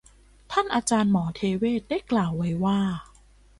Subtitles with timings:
[0.51, 2.79] ท่านอาจารย์หมอเทเวศได้กล่าวไว้ว่า